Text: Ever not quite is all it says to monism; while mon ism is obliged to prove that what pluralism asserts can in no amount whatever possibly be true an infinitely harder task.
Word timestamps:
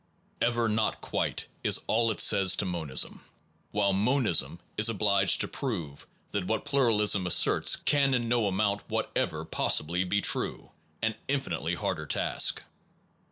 Ever 0.41 0.67
not 0.67 0.99
quite 0.99 1.45
is 1.63 1.79
all 1.85 2.09
it 2.09 2.19
says 2.19 2.55
to 2.55 2.65
monism; 2.65 3.21
while 3.69 3.93
mon 3.93 4.25
ism 4.25 4.59
is 4.75 4.89
obliged 4.89 5.41
to 5.41 5.47
prove 5.47 6.07
that 6.31 6.47
what 6.47 6.65
pluralism 6.65 7.27
asserts 7.27 7.75
can 7.75 8.15
in 8.15 8.27
no 8.27 8.47
amount 8.47 8.89
whatever 8.89 9.45
possibly 9.45 10.03
be 10.03 10.19
true 10.19 10.71
an 11.03 11.13
infinitely 11.27 11.75
harder 11.75 12.07
task. 12.07 12.63